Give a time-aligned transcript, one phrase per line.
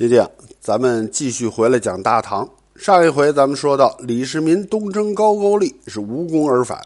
[0.00, 0.26] 姐姐，
[0.62, 2.48] 咱们继续回来讲大唐。
[2.74, 6.82] 上一回咱们说到李世民东征高句丽是无功而返，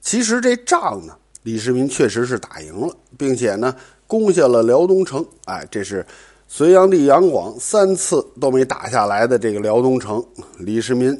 [0.00, 3.76] 其实这仗呢，李世民确实是打赢了，并且呢
[4.06, 5.22] 攻下了辽东城。
[5.44, 6.06] 哎，这是
[6.48, 10.24] 隋炀帝杨广三次都没打下来的这个辽东城，
[10.56, 11.14] 李世民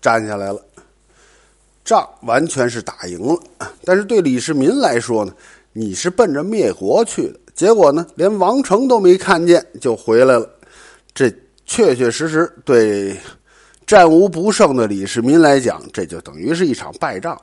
[0.00, 0.60] 占下来了，
[1.84, 3.36] 仗完全是打赢了。
[3.84, 5.34] 但是对李世民来说呢，
[5.72, 7.40] 你是奔着灭国去的。
[7.58, 10.48] 结果呢，连王成都没看见就回来了，
[11.12, 11.28] 这
[11.66, 13.16] 确确实实对
[13.84, 17.36] 战无不胜的李世民来讲，这就等于是一场败仗。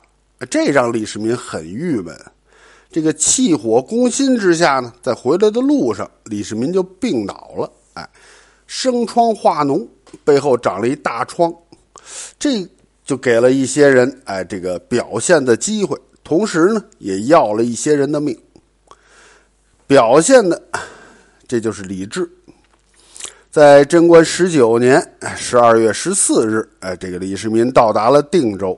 [0.49, 2.17] 这让李世民很郁闷。
[2.89, 7.69] 这个气火攻心之下呢，在回来的路上，李世民就病倒了。
[7.95, 8.09] 哎，
[8.67, 9.85] 生疮化脓，
[10.23, 11.53] 背后长了一大疮，
[12.39, 12.65] 这
[13.03, 18.33] 就给了一些人哎这个表现的机会，同时呢，也要了一些人的命。
[19.87, 20.61] 表现的，
[21.47, 22.29] 这就是李治。
[23.51, 25.01] 在贞观十九年
[25.37, 28.77] 十二月十四日，哎，这个李世民到达了定州，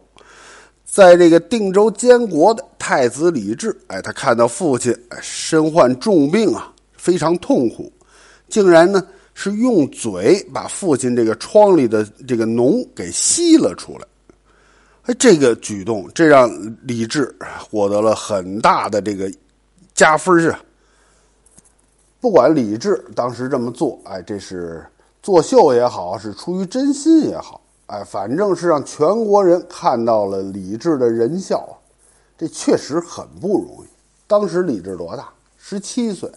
[0.86, 7.92] 在这个定州监国的太子李治，哎，他看到父亲身患重病啊，非常痛苦，
[8.50, 14.06] 竟然呢是用嘴把父亲这个窗里的这个脓给吸了出来。
[15.04, 16.52] 哎，这个举动，这让
[16.84, 19.32] 李治获得了很大的这个
[19.96, 20.60] 加分啊。
[22.20, 24.84] 不管李治当时这么做，哎，这是
[25.22, 31.64] 作秀也好，是出于真心也好，哎，反正是让全国人看到了李治的仁孝，
[32.36, 33.88] 这确实很不容易。
[34.26, 35.30] 当时李治多大？
[35.58, 36.28] 十七岁，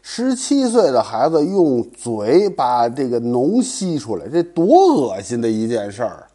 [0.00, 6.26] 十七岁的孩子用嘴把这个脓吸出来，这多恶心的一件事儿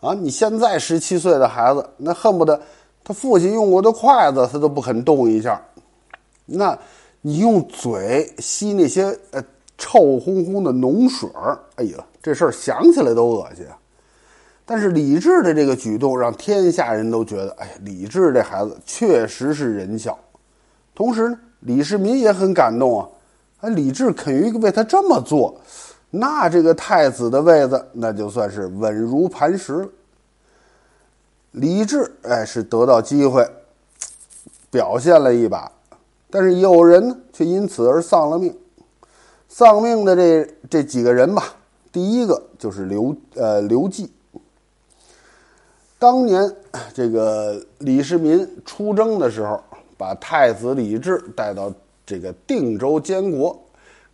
[0.00, 0.12] 啊！
[0.12, 2.60] 你现在十七岁的孩子，那恨不得
[3.02, 5.58] 他父亲用过的筷子，他都不肯动一下，
[6.44, 6.78] 那。
[7.26, 9.44] 你用嘴吸那些呃
[9.76, 13.66] 臭烘烘的脓水儿，哎呀，这事儿想起来都恶心。
[14.64, 20.16] 但是李治的这个举动让天下人都觉得，哎，李治这孩子确实是仁孝。
[20.94, 23.08] 同时呢，李世民也很感动啊，
[23.62, 25.60] 哎，李治肯于为他这么做，
[26.10, 29.88] 那这个太子的位子那就算是稳如磐石了。
[31.50, 33.44] 李治哎是得到机会，
[34.70, 35.72] 表现了一把。
[36.28, 38.54] 但是有人呢，却因此而丧了命。
[39.48, 41.54] 丧命的这这几个人吧，
[41.92, 44.12] 第一个就是刘呃刘季。
[45.98, 46.52] 当年
[46.92, 49.62] 这个李世民出征的时候，
[49.96, 51.72] 把太子李治带到
[52.04, 53.56] 这个定州监国，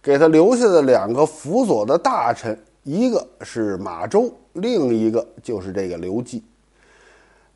[0.03, 6.45] 给他留下的两个辅佐的大臣，一个是马周，另一个就是这个刘季。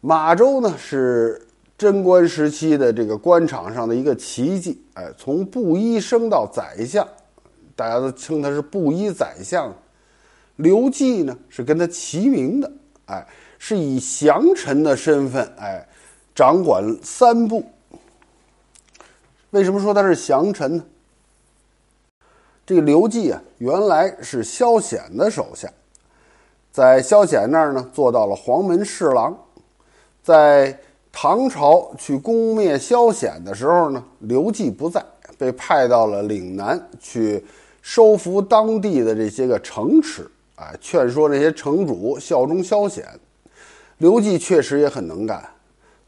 [0.00, 1.42] 马周呢是。
[1.78, 7.06] 贞观时期的这个官场上的一个奇迹，哎，从布衣升到宰相，
[7.74, 9.70] 大家都称他是布衣宰相。
[10.56, 12.72] 刘季呢是跟他齐名的，
[13.04, 13.26] 哎，
[13.58, 15.86] 是以降臣的身份，哎，
[16.34, 17.62] 掌管三部。
[19.50, 20.84] 为什么说他是降臣呢？
[22.64, 25.70] 这个刘季啊，原来是萧显的手下，
[26.72, 29.38] 在萧显那儿呢做到了黄门侍郎，
[30.22, 30.80] 在。
[31.18, 35.02] 唐朝去攻灭萧显的时候呢，刘季不在，
[35.38, 37.42] 被派到了岭南去
[37.80, 43.06] 收服当地的这些个城池，哎，劝说这些城主效忠萧显。
[43.96, 45.42] 刘季确实也很能干，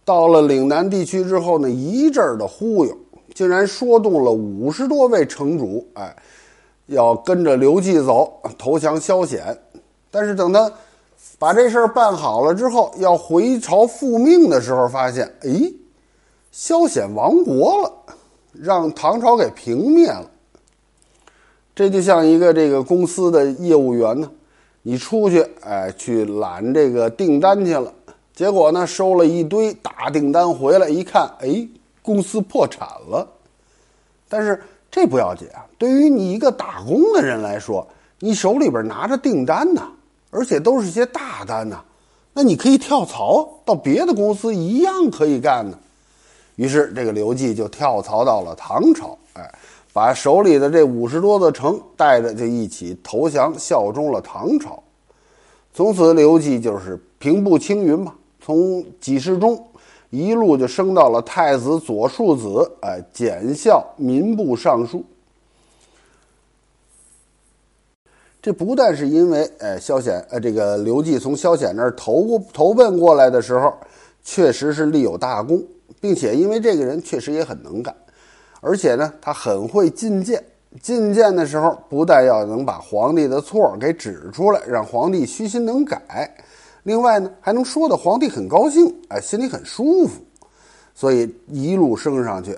[0.05, 2.95] 到了岭南地区之后呢，一阵的忽悠，
[3.33, 6.15] 竟然说动了五十多位城主，哎，
[6.85, 9.57] 要跟着刘季走，投降萧显。
[10.11, 10.71] 但是等他。
[11.39, 15.73] 把这事儿办好了之后，要回朝复命的时候，发现，哎，
[16.51, 17.93] 萧显亡国了，
[18.53, 20.29] 让唐朝给平灭了。
[21.77, 24.29] 这就像一个这个公司的业务员呢，
[24.83, 27.93] 你出去，哎，去揽这个订单去了，
[28.35, 31.69] 结果呢，收了一堆大订单回来，一看，哎，
[32.03, 33.25] 公司破产了。
[34.29, 34.61] 但是
[34.91, 37.87] 这不要紧啊，对于你一个打工的人来说，
[38.19, 39.83] 你手里边拿着订单呢。
[40.31, 41.83] 而且都是些大单呐，
[42.33, 45.79] 那你可以跳槽到别的公司，一样可以干呢。
[46.57, 49.51] 于是这个刘季就跳槽到了唐朝，哎，
[49.93, 54.83] 把手里的这五十多座城带着就一起投降效忠了唐朝。
[55.73, 59.65] 从此刘季就是平步青云嘛，从给事中
[60.11, 65.05] 一路就升到了太子左庶子，哎，检校民部尚书。
[68.49, 73.71] 这不但是因为，哎，萧显，呃，这个刘季从萧显那儿投过投奔过来的时候，
[74.25, 75.63] 确实是立有大功，
[76.01, 77.95] 并且因为这个人确实也很能干，
[78.63, 80.43] 而且呢，他很会进谏，
[80.81, 86.35] 进谏的时候，不但要能把皇帝的错给指出来，让皇帝虚心能改，
[86.85, 90.23] 另外呢，还能说的皇帝很高兴，哎，心里很舒服，
[90.95, 92.57] 所以一路升上去，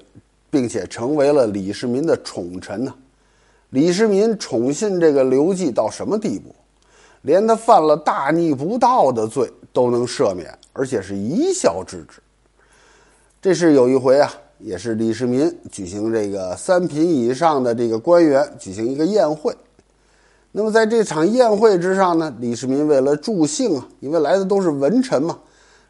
[0.51, 2.95] 并且成为了李世民的宠臣呢。
[3.71, 6.55] 李世民宠信这个刘季到什么地步？
[7.23, 12.21] 连他犯了大逆不道的罪都能赦免，而且是一笑置之。
[13.43, 14.33] 这是有一回啊。
[14.63, 19.57] 也是李世民举行这个三品以上的这个官员举行一个宴会，
[20.53, 25.39] 那么在这场宴会之上呢，李世民为了助兴啊，因为来的都是文臣嘛，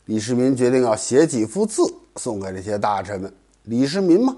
[0.05, 1.83] 李世民决定要写几幅字
[2.15, 3.33] 送给这些大臣们。
[3.65, 4.37] 李世民嘛，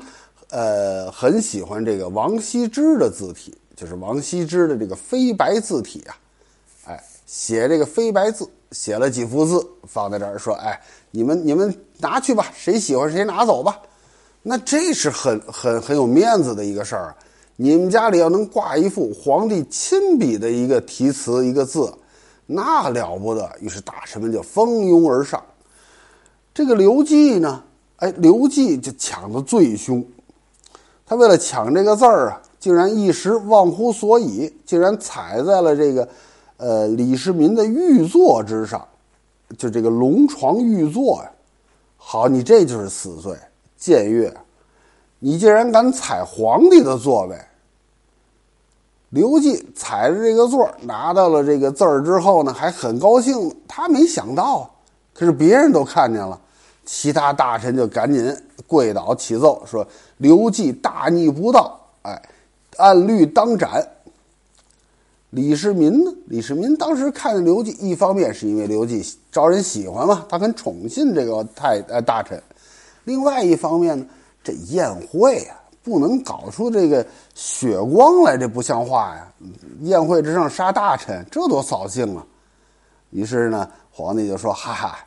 [0.52, 6.12] 呃，很喜欢这个王羲之的字体，就是王羲之的这个飞白字体啊，
[6.88, 10.78] 哎，写这个飞白字，写了几幅字放在这儿，说，哎，
[11.10, 13.80] 你们你们拿去吧，谁喜欢谁拿走吧。
[14.42, 17.16] 那这是很很很有面子的一个事儿啊！
[17.56, 21.90] 你们家里要能挂一幅皇帝亲笔的一个题词一个字，
[22.44, 23.50] 那了不得。
[23.58, 25.42] 于是大臣们就蜂拥而上。
[26.52, 27.64] 这个刘季呢，
[27.96, 30.04] 哎，刘季就抢的最凶。
[31.12, 36.08] 他为了抢这个字儿啊，竟然一时忘乎所以，竟然踩在了这个
[36.56, 38.82] 呃李世民的御座之上，
[39.58, 41.30] 就这个龙床御座呀。
[41.98, 43.36] 好，你这就是死罪。
[43.78, 44.34] 僭越，
[45.18, 47.36] 你竟然敢踩皇帝的座位！
[49.10, 53.54] 刘季踩着这个座拿到了这个字儿之后呢，还很高兴。
[53.68, 54.70] 他没想到，
[55.12, 56.40] 可是别人都看见了，
[56.84, 58.36] 其他大臣就赶紧
[58.66, 59.86] 跪倒起奏，说
[60.18, 62.20] 刘季大逆不道，哎，
[62.76, 63.86] 按律当斩。
[65.30, 66.12] 李世民呢？
[66.26, 72.42] 李世民当时看见刘季，一方面是因为刘季招人喜欢嘛，他很宠信这个太呃大臣。
[73.04, 74.04] 另外一方面呢，
[74.44, 79.26] 这宴会啊，不能搞出这个血光来，这不像话呀！
[79.80, 82.26] 宴会之上杀大臣，这多扫兴啊！
[83.08, 84.98] 于是呢，皇帝就说：“哈哈，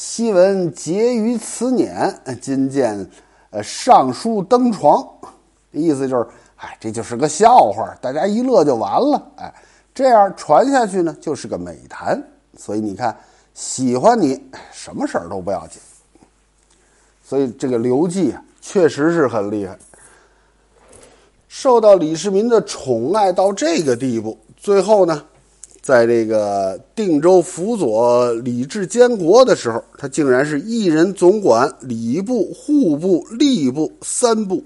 [0.00, 3.04] 昔闻婕妤辞辇，今见
[3.50, 5.04] 呃尚书登床。”
[5.74, 6.24] 意思就是，
[6.54, 9.20] 哎，这就是个笑话，大家一乐就完了。
[9.38, 9.52] 哎，
[9.92, 12.22] 这样传下去呢，就是个美谈。
[12.56, 13.16] 所以你看，
[13.54, 14.40] 喜欢你，
[14.70, 15.82] 什么事儿都不要紧。
[17.24, 19.76] 所以这个刘季啊，确实是很厉害，
[21.48, 24.38] 受到李世民的宠爱到这个地步。
[24.56, 25.24] 最后呢，
[25.88, 34.62] 在这个定州辅佐李治监国的时候，他竟然是一人总管礼部、户部、吏部三部，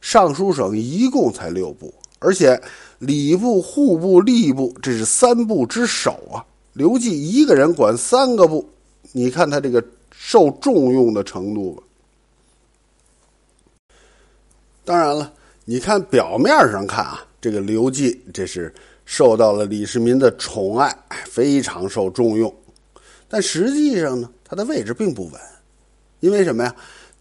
[0.00, 2.60] 尚书省一共才六部，而且
[2.98, 6.44] 礼部、户部、吏部这是三部之首啊。
[6.72, 8.68] 刘季一个人管三个部，
[9.12, 9.80] 你看他这个。
[10.16, 11.82] 受重用的程度吧。
[14.84, 15.32] 当然了，
[15.64, 18.72] 你看表面上看啊，这个刘季这是
[19.04, 20.96] 受到了李世民的宠爱，
[21.26, 22.54] 非常受重用。
[23.28, 25.40] 但实际上呢，他的位置并不稳，
[26.20, 26.74] 因为什么呀？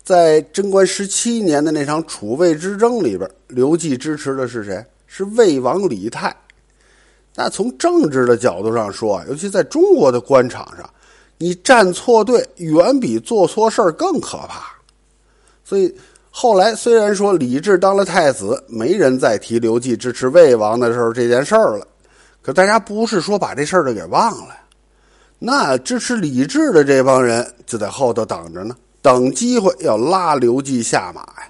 [0.04, 4.86] 在贞观十七年的那场储位之争里边，刘季支持的是谁？
[5.08, 6.36] 是魏王李泰。
[7.36, 10.90] 那从政治的角度上说啊，尤其在中国的官场上。
[11.40, 14.78] 你站错队，远比做错事儿更可怕。
[15.66, 15.94] 所以
[16.36, 21.88] 后来虽然说李治当了太子，没人再提刘季支持魏王的时候这件事儿了，
[22.42, 24.56] 可大家不是说把这事儿都给忘了？
[25.38, 31.48] 那支持李治的这帮人就在后头等着呢，等机会要拉刘季下马呀。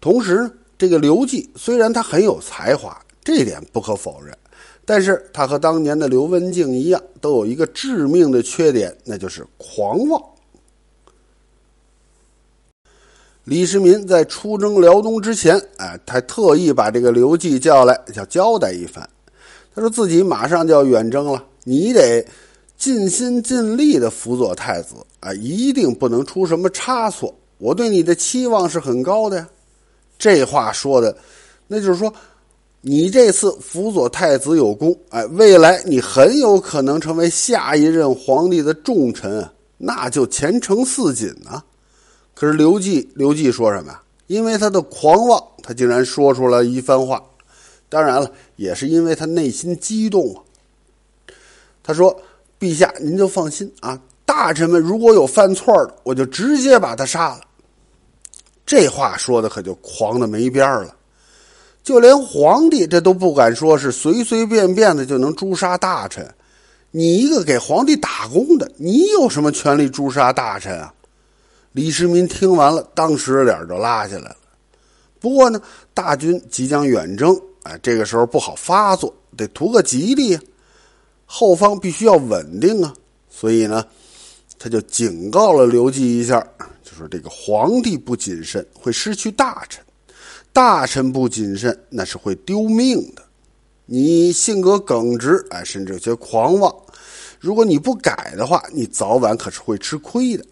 [0.00, 4.34] 同时，这个刘季虽然他很有才华，这点不可否认。
[4.86, 10.22] 但是他和当年的刘文静一样，都有一个致命的缺点，那就是狂妄。
[13.44, 19.08] 李世民在出征辽东之前，哎，他特意把这个刘季叫来，要交代一番。
[19.74, 22.24] 他说自己马上就要远征了，你得
[22.76, 27.34] 尽心尽力的辅佐太子啊，一定不能出什么差错。
[27.58, 29.48] 我对你的期望是很高的呀。
[30.18, 31.16] 这话说的，
[31.66, 32.12] 那就是说。
[32.86, 39.42] 你这次辅佐太子有功，哎，未来你很有可能成为下一任皇帝的重臣，
[39.78, 41.64] 那就前程似锦啊！
[42.34, 44.02] 可是刘季，刘季说什么呀？
[44.26, 47.22] 因为他的狂妄，他竟然说出了一番话。
[47.88, 50.42] 当然了，也是因为他内心激动啊。
[51.82, 52.18] 他说
[52.58, 57.40] ：“陛下，您就放心啊，大臣们如果有犯错的，我就直接把他杀了。”
[58.66, 60.96] 这话说的可就狂的没边儿了。
[61.82, 66.26] 就连皇帝这都不敢说是随随便便的就能诛杀大臣，
[66.90, 70.92] 你一个给皇帝打工的，你有什么权利诛杀大臣啊？
[71.74, 74.36] 李世民听完了，当时脸就拉下来了。
[75.18, 75.60] 不过呢，
[75.92, 80.40] 大军即将远征，哎，这个时候不好发作，得图个吉利呀。
[81.26, 82.94] 后方必须要稳定啊，
[83.28, 83.84] 所以呢，
[84.56, 86.46] 他就警告了刘季一下，
[86.84, 89.82] 就说这个皇帝不谨慎会失去大臣，
[90.52, 93.22] 大臣不谨慎那是会丢命的。
[93.84, 96.72] 你性格耿直，哎，甚至有些狂妄，
[97.40, 100.46] 如果你不改的话，你早晚可是会吃亏的。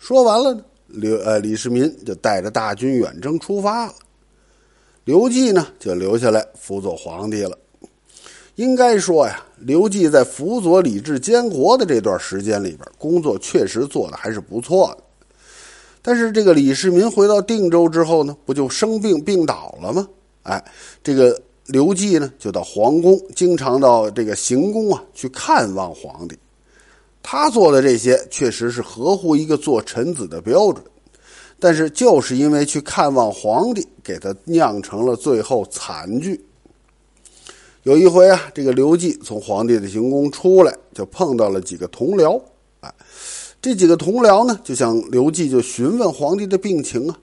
[0.00, 3.94] 说完了呢，刘呃李世民就带着大军远征出发了，
[5.04, 7.56] 刘季呢就留下来辅佐皇帝了。
[8.54, 15.04] 应该说呀，刘季在辅佐李治监国的这段时间里边，工作确实做的还是不错的。
[16.00, 20.08] 但是这个李世民回到定州之后呢，不就生病病倒了吗？
[20.44, 20.64] 哎，
[21.04, 26.36] 这个刘季呢，就到皇宫，经常到这个行宫啊去看望皇帝。
[27.22, 30.84] 他做的这些确实是合乎一个做臣子的标准，
[31.58, 36.42] 但是就是因为去看望皇帝，给他酿成了最后惨剧。
[37.82, 42.40] 有一回啊，这个刘季从皇帝的行宫出来，就碰到了几个同僚。
[42.80, 42.92] 啊，
[43.60, 47.18] 这几个同僚呢，就向刘季就询问皇帝的病情啊。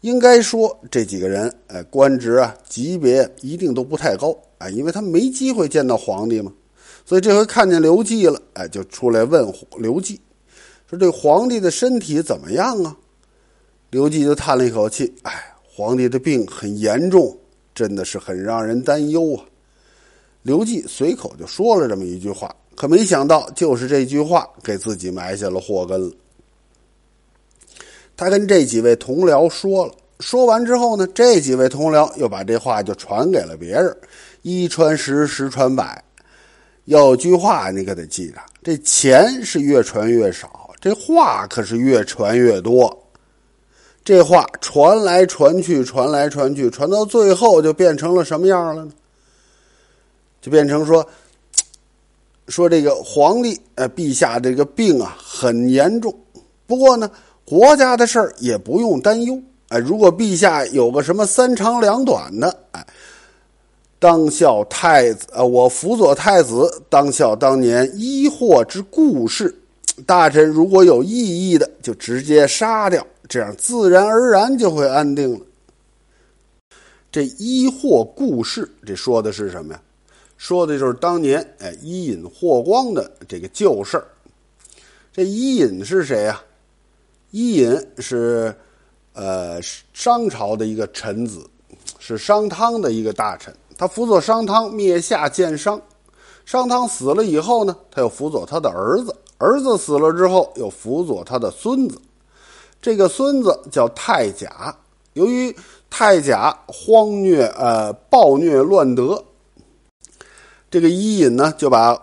[0.00, 6.52] 应该说，这几个人，哎，官职啊，级别一定都不太高，哎，因为他没机会见到皇帝嘛。
[7.04, 10.20] 所以这回看见刘季了，哎，就出来问刘季，
[10.88, 12.96] 说这皇帝的身体怎么样啊？
[13.90, 17.36] 刘季就叹了一口气，哎，皇帝的病很严重，
[17.74, 19.44] 真的是很让人担忧啊。
[20.42, 26.12] 刘季随口就说了这么一句话，可没想到，就是这句话给自己埋下了祸根了。
[28.16, 33.96] 他跟这几位同僚说了，说完之后呢，这几位同僚又把这话就传给了别人，
[34.42, 36.02] 一传十，十传百。
[36.84, 42.96] 有句话你可得记着：这钱是越传越少，这话可是越传越多。
[44.04, 48.92] 这话传来传去，传来传去，传到最后就变成了什么样了呢？
[50.40, 51.08] 就变成说，
[52.48, 56.12] 说这个皇帝，呃，陛下这个病啊很严重。
[56.66, 57.08] 不过呢，
[57.44, 59.40] 国家的事儿也不用担忧。
[59.68, 62.84] 哎，如果陛下有个什么三长两短的，哎，
[64.02, 69.54] 当效太子，呃，我辅佐太子，当效当年伊霍之故事。
[70.04, 75.40] 大臣如果有异议的，就直接杀掉，这样自然而然就会安定了。
[77.12, 79.80] 这伊霍故事，这说的是什么呀？
[80.36, 84.04] 说的就是当年哎，伊尹霍光的这个旧事儿。
[85.12, 86.42] 这伊尹是谁呀？
[87.30, 88.52] 伊尹是
[89.12, 91.46] 呃商朝的一个臣子，
[92.00, 93.54] 是商汤的一个大臣。
[93.82, 95.80] 他辅佐商汤灭夏建商。
[96.44, 99.12] 商汤死了以后呢，他又辅佐他的儿子。
[99.38, 102.00] 儿子死了之后，又辅佐他的孙子。
[102.80, 104.72] 这个孙子叫太甲。
[105.14, 105.52] 由于
[105.90, 109.20] 太甲荒虐呃暴虐乱德。
[110.70, 112.00] 这个伊尹呢，就把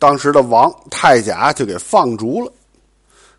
[0.00, 2.50] 当时的王太甲就给放逐了，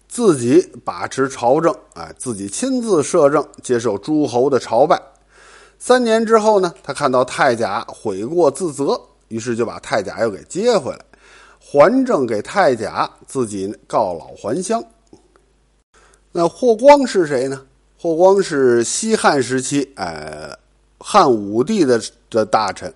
[0.08, 4.98] 自己把持朝政，哎，自己亲自摄政，接受诸侯的朝拜。
[5.86, 8.98] 三年之后呢，他看到太甲悔过自责，
[9.28, 11.00] 于是就把太甲又给接回来，
[11.60, 14.82] 还政给太甲，自己告老还乡。
[16.32, 17.62] 那霍光是谁呢？
[17.98, 20.58] 霍光是西汉时期，呃，
[21.00, 22.92] 汉武帝的的大臣。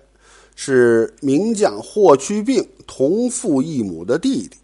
[0.56, 4.56] 是名将霍去病同父异母的弟弟。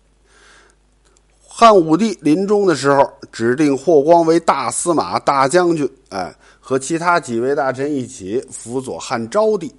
[1.46, 6.34] 汉武帝临终的时候，指定霍光为大司马、大将军，哎，
[6.66, 9.70] 和其他几位大臣一起辅佐汉昭帝。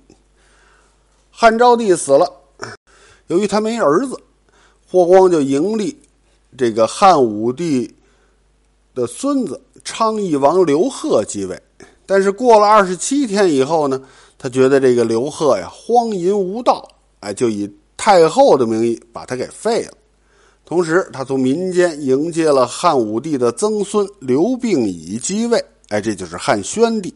[1.31, 2.31] 汉昭帝死了，
[3.25, 4.15] 由于他没儿子，
[4.87, 5.97] 霍光就迎立
[6.55, 7.91] 这个汉武帝
[8.93, 11.59] 的孙子昌邑王刘贺继位。
[12.05, 13.99] 但是过了二十七天以后呢？
[14.37, 16.87] 他觉得这个刘贺呀荒淫无道，
[17.21, 19.93] 哎，就以太后的名义把他给废了。
[20.63, 27.13] 同时，他从民间迎接了汉武帝的曾孙刘病已继位，哎，这就是汉宣帝。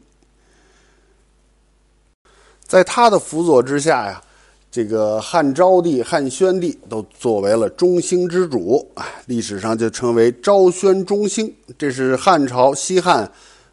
[2.66, 4.22] 在他的辅佐之下呀，
[4.70, 11.52] 这个汉昭帝、汉宣帝都作为了中兴之主，哎，历史上就称为昭宣中兴。
[11.78, 13.30] 这是汉朝西汉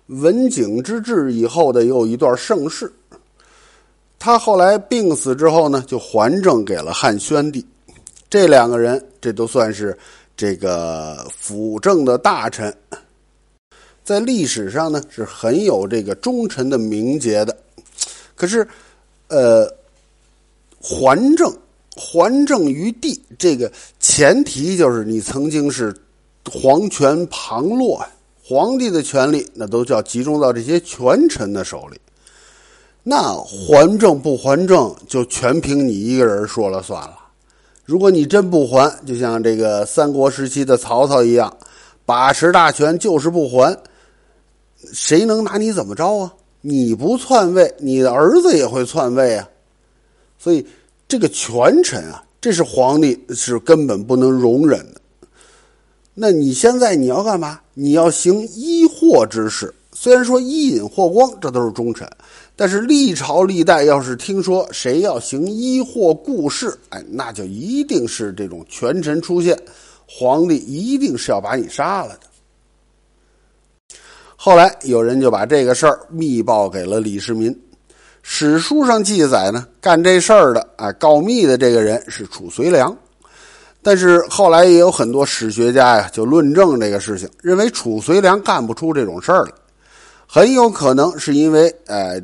[0.07, 2.91] 文景之治以后的又一段盛世。
[4.19, 7.65] 他后来病死之后呢，就还政给了汉宣帝。
[8.31, 9.97] 这两个人，这都算是
[10.35, 12.75] 这个辅政的大臣，
[14.07, 17.57] 在历史上呢是很有这个忠臣的名节的。
[18.37, 18.67] 可是，
[19.27, 19.69] 呃，
[20.81, 21.53] 还政
[21.97, 25.93] 还政于帝，这个前提就是你曾经是
[26.49, 28.07] 皇权旁落，
[28.45, 32.01] 皇帝的权力那都叫集中到这些权臣的手里。
[33.03, 37.17] 那还政不还政，就全凭你一个人说了算了。
[37.85, 41.57] 如果你真不还，就像这个三国时期的曹操一样，
[42.05, 43.77] 把持大权就是不还，
[44.93, 46.33] 谁能拿你怎么着啊？
[46.61, 49.49] 你不篡位，你的儿子也会篡位啊。
[50.39, 50.67] 所以
[51.07, 55.01] 这个权臣啊，这是皇帝是根本不能容忍的。
[56.15, 57.61] 那你现在你要干嘛？
[57.75, 59.73] 你要行医祸之事。
[59.93, 62.09] 虽然说伊尹、霍光这都是忠臣。
[62.59, 69.59] 但是历朝历代要是听说谁要行医祸故事，哎，那就一定是这种权臣出现，
[70.07, 72.21] 皇帝一定是要把你杀了的。
[74.37, 77.59] 后来有人就把这个事儿密报给了李世民，
[78.23, 82.97] 史书上记载呢，干这事儿的啊，告密的这个人是褚遂良。
[83.83, 89.53] 但是后来也有很多史学家呀，就论证这个事情，认为褚遂良干不出这种事儿来，
[90.27, 92.21] 很有可能是因为，呃。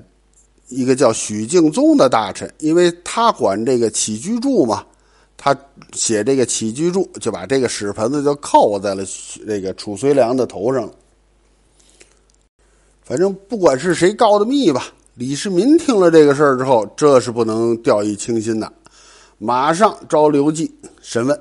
[0.69, 4.83] 一个叫许敬宗的大臣，因为他管这个起居注嘛，
[5.37, 5.55] 他
[5.93, 9.05] 写这个起居注，就把这个屎盆子就扣在了
[9.47, 10.91] 这个褚遂良的头上。
[13.13, 18.73] 反正不管是谁告的密吧，李世民听了这个事儿之后，这是不能掉以轻心的，
[19.37, 21.39] 马上召刘季审问。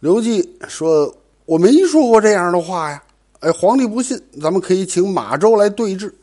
[0.00, 1.10] 刘季说
[1.46, 3.02] ：“我没说过这样的话呀！
[3.40, 6.14] 哎，皇帝不信，咱们可以请马周来对质。”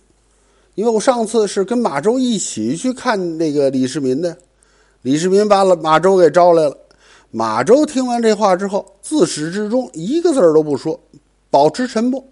[0.76, 4.38] 因为我上次是跟马周一起去看那个李世民的，
[5.02, 6.78] 李世民把马周给招来了。
[7.32, 11.00] 马周听完这话之后，自始至终一个字儿都不说，
[11.50, 12.24] 保持沉默。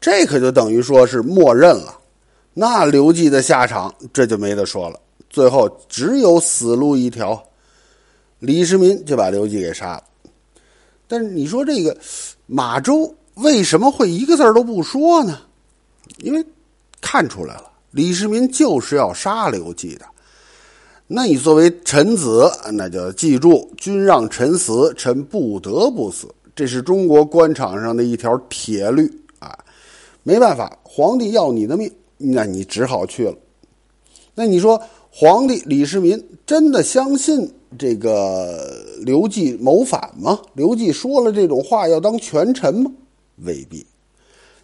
[0.00, 1.98] 这可就等于说是默认了。
[2.54, 7.40] 那刘季的下场这就没得说了，最后只有死路一条。
[8.38, 10.04] 李世民就把刘季给杀了。
[11.06, 11.96] 但是你说这个
[12.46, 15.38] 马周为什么会一个字都不说呢？
[16.18, 16.44] 因为。
[17.02, 20.04] 看出来了，李世民就是要杀刘季的。
[21.06, 26.28] 那你作为臣子，那就记住：君让臣死，臣不得不死。
[26.54, 29.10] 这是中国官场上的一条铁律！
[30.22, 33.34] 没办法，皇帝要你的命，那你只好去了。
[34.34, 34.80] 那你说，
[35.10, 40.40] 皇帝李世民真的相信这个刘季谋反吗？
[40.54, 42.90] 刘季说了这种话要当权臣吗？
[43.44, 43.84] 未必。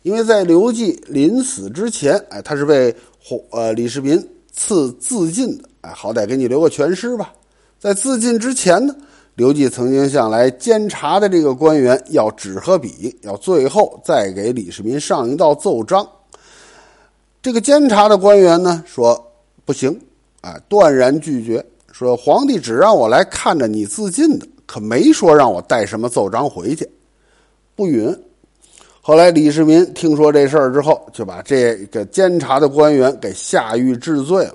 [0.03, 2.95] 因为在刘季临死之前，哎，他是被
[3.51, 4.17] 呃李世民
[4.53, 7.33] 赐自尽的，哎，好歹给你留个全尸吧。
[7.79, 8.95] 在自尽之前呢，
[9.37, 16.09] 刘季曾经向来监察的这个官员要纸和笔，要最后再给李世民上一道奏章。
[17.43, 19.23] 这个监察的官员呢说
[19.67, 20.01] 不行，
[20.41, 26.89] 哎，断然拒绝，说皇帝只让我来看着你自尽的，可没说让我带什么奏章回去，
[27.75, 28.19] 不允。
[29.03, 34.55] 后来李世民听说这事儿之后，就把这个监察的官员给下狱治罪了。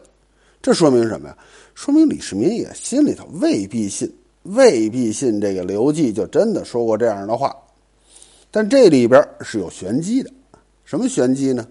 [0.59, 1.37] 这说明什么呀？
[1.75, 4.11] 说明李世民也心里头未必信，
[4.43, 7.55] 未必信这个刘季就真的说过这样的话。
[8.49, 10.31] 但这里边是有玄机的。
[10.83, 11.65] 什么玄机呢？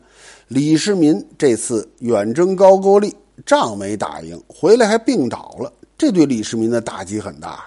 [0.48, 7.66] 李世民这次远征高句丽，仗没打赢，回来还病倒了，这对李世民的打击很大。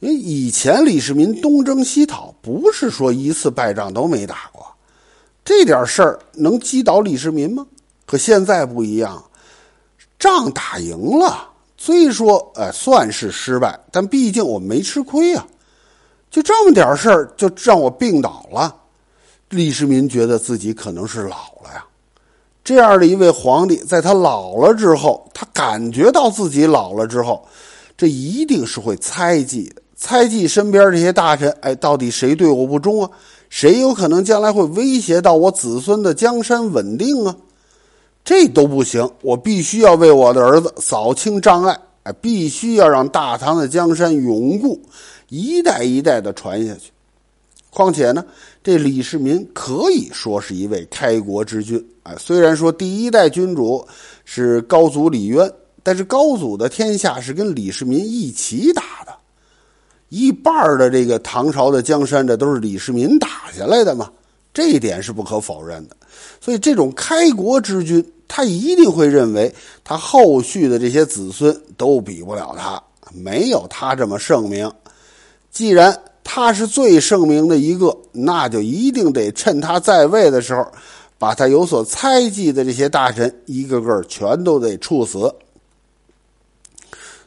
[0.00, 4.66] 因为以前李世民东征西讨，不是说一次败仗都没打过，
[5.44, 7.66] 这点事儿能击倒李世民吗？
[8.06, 9.22] 可现在不一样，
[10.18, 11.48] 仗打赢了，
[11.84, 15.46] 虽说哎算是失败，但毕竟我没吃亏啊。
[16.30, 18.74] 就这么点事儿就让我病倒了，
[19.50, 21.84] 李世民觉得自己可能是老了呀。
[22.64, 27.46] 这样的一位皇帝，在他老了之后，他感觉到自己老了之后，
[27.98, 29.70] 这一定是会猜忌。
[29.94, 33.10] 猜忌身边这些大臣，哎，到底谁对我不忠啊？
[33.50, 37.36] 谁有可能将来会威胁到我子孙的江山稳定啊？
[38.24, 44.80] 这都不行，我必须要为我的儿子扫清障碍，哎，必须要让大唐的江山永固，
[45.28, 46.90] 一代一代的传下去。
[47.68, 48.24] 况且呢，
[48.62, 53.86] 这李世民可以说是一位开国之君，哎，虽然说第一代君主
[54.24, 59.12] 是高祖李渊，但是高祖的天下是跟李世民一起打的。
[60.08, 64.10] 一半的这个唐朝的江山，这都是李世民打下来的嘛，
[64.52, 65.96] 这一点是不可否认的。
[66.40, 72.82] 所以，这种开国之君，他一定会认为他后续的这些子孙都比不了他，
[73.12, 74.70] 没有他这么盛名。
[75.50, 80.66] 既然他是最盛名的一个，那就一定得趁他在位的时候，
[81.18, 85.32] 把他有所猜忌的这些大臣一个个全都得处死。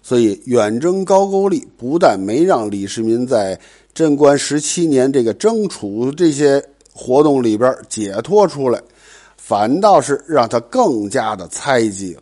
[0.02, 3.60] 所以，远征高句丽不但没让李世民在
[3.94, 8.82] 贞观十七年这个征楚这些活动里边解脱出来，
[9.48, 12.22] 反倒是让他更加的猜忌了。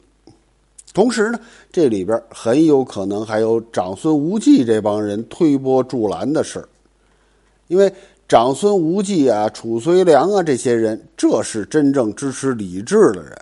[0.94, 1.40] 同时呢，
[1.72, 6.64] 这里边很有可能还有长孙无忌这帮人推波助澜的事
[7.68, 7.92] 因为
[8.28, 13.36] 长孙无忌啊、褚遂良啊这些人，这是真正支持李治的人。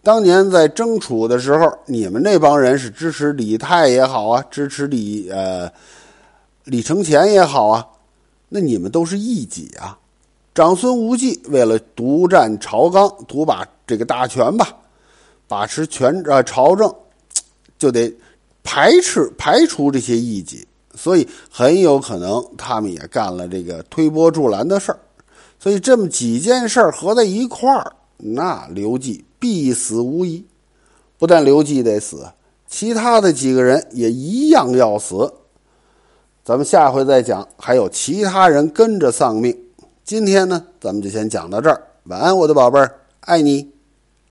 [0.00, 5.68] 当年在争楚的时候，你们那帮人是支持李泰也好啊，支持李呃
[6.62, 7.84] 李承乾也好啊，
[8.48, 9.98] 那你们都是异己啊。
[10.58, 14.66] 长孙无忌为了独占朝纲、独把这个大权吧，
[15.46, 16.92] 把持权呃朝政，
[17.78, 18.12] 就得
[18.64, 20.66] 排斥排除这些异己，
[20.96, 24.98] 所以很有可能他们也干了这个推波助澜的事儿。
[25.60, 29.24] 所以这么几件事儿合在一块儿，那刘季。
[29.38, 30.44] 必死无疑，
[31.18, 32.26] 不但刘季得死，
[32.66, 35.32] 其他的几个人也一样要死。
[36.42, 39.56] 咱们下回再讲，还有其他人跟着丧命。
[40.08, 41.82] 今天呢，咱们就先讲到这儿。
[42.04, 43.77] 晚安，我的宝贝儿，爱你。